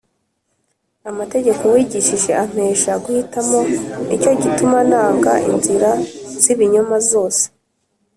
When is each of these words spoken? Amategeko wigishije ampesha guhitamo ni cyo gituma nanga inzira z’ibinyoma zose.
Amategeko 1.09 1.63
wigishije 1.73 2.31
ampesha 2.43 2.91
guhitamo 3.03 3.59
ni 4.05 4.15
cyo 4.21 4.31
gituma 4.41 4.79
nanga 4.91 5.33
inzira 5.51 5.89
z’ibinyoma 6.41 6.97
zose. 7.11 7.43